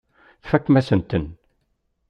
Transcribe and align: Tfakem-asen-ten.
Tfakem-asen-ten. 0.43 1.25